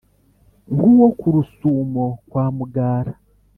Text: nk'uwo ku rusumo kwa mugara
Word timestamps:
nk'uwo 0.73 1.07
ku 1.19 1.27
rusumo 1.35 2.05
kwa 2.29 2.45
mugara 2.55 3.13